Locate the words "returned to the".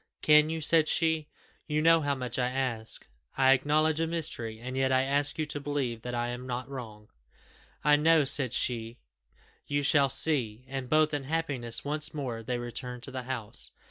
12.57-13.21